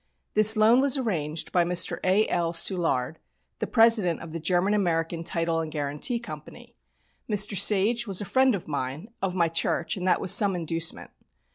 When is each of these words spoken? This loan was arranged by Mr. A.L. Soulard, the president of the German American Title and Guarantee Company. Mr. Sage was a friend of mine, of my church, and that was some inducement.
This 0.33 0.57
loan 0.57 0.81
was 0.81 0.97
arranged 0.97 1.51
by 1.51 1.63
Mr. 1.63 1.99
A.L. 2.03 2.53
Soulard, 2.53 3.17
the 3.59 3.67
president 3.67 4.19
of 4.21 4.31
the 4.33 4.39
German 4.39 4.73
American 4.73 5.23
Title 5.23 5.59
and 5.59 5.71
Guarantee 5.71 6.17
Company. 6.17 6.75
Mr. 7.29 7.55
Sage 7.55 8.07
was 8.07 8.19
a 8.19 8.25
friend 8.25 8.55
of 8.55 8.67
mine, 8.67 9.09
of 9.21 9.35
my 9.35 9.47
church, 9.47 9.95
and 9.95 10.07
that 10.07 10.19
was 10.19 10.33
some 10.33 10.55
inducement. 10.55 11.11